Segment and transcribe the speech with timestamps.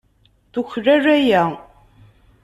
[0.51, 1.43] Tuklal aya.